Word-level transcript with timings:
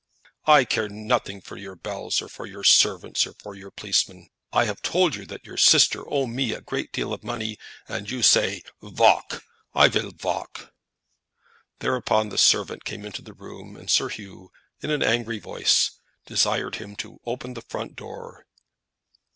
"I 0.47 0.65
care 0.65 0.89
nothing 0.89 1.41
for 1.41 1.57
your 1.57 1.75
bells, 1.75 2.23
or 2.23 2.27
for 2.27 2.47
your 2.47 2.63
servants, 2.63 3.27
or 3.27 3.33
for 3.33 3.53
your 3.53 3.69
policemen. 3.69 4.31
I 4.51 4.65
have 4.65 4.81
told 4.81 5.13
you 5.13 5.27
that 5.27 5.45
your 5.45 5.57
sister 5.57 6.03
owe 6.11 6.25
me 6.25 6.53
a 6.53 6.61
great 6.61 6.91
deal 6.91 7.13
of 7.13 7.23
money, 7.23 7.59
and 7.87 8.09
you 8.09 8.23
say, 8.23 8.63
Valk. 8.81 9.43
I 9.75 9.89
vill 9.89 10.09
valk." 10.09 10.73
Thereupon 11.81 12.29
the 12.29 12.39
servant 12.39 12.83
came 12.83 13.05
into 13.05 13.21
the 13.21 13.33
room, 13.33 13.75
and 13.75 13.91
Sir 13.91 14.09
Hugh, 14.09 14.51
in 14.81 14.89
an 14.89 15.03
angry 15.03 15.37
voice, 15.37 15.91
desired 16.25 16.77
him 16.77 16.95
to 16.95 17.19
open 17.27 17.53
the 17.53 17.61
front 17.61 17.95
door. 17.95 18.47